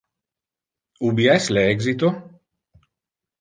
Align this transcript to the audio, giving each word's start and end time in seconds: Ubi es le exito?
Ubi 1.09 1.27
es 1.33 1.51
le 1.57 1.67
exito? 1.75 2.11